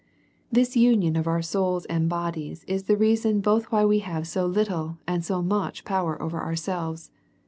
This 0.51 0.75
union 0.75 1.15
of 1.15 1.27
our 1.27 1.43
souls 1.43 1.85
and 1.85 2.09
bodies 2.09 2.63
is 2.63 2.85
the 2.85 2.97
reason 2.97 3.39
both 3.39 3.65
why 3.65 3.85
we 3.85 3.99
have 3.99 4.27
so 4.27 4.47
little 4.47 4.97
and 5.05 5.23
so 5.23 5.43
much 5.43 5.85
power 5.85 6.17
ovei* 6.19 6.39
ourselves. 6.41 7.11